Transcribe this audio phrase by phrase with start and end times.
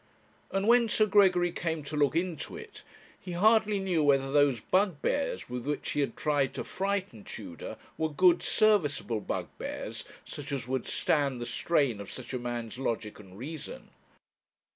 [0.49, 2.81] And when Sir Gregory came to look into it,
[3.19, 8.09] he hardly knew whether those bugbears with which he had tried to frighten Tudor were
[8.09, 13.37] good serviceable bugbears, such as would stand the strain of such a man's logic and
[13.37, 13.89] reason.